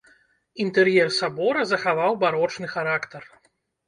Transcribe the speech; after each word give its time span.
Інтэр'ер 0.63 1.09
сабора 1.17 1.65
захаваў 1.71 2.17
барочны 2.23 2.67
характар. 2.73 3.23